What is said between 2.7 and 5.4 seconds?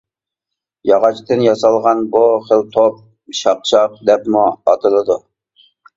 توپ «شاقشاق» دەپمۇ ئاتىلىدۇ.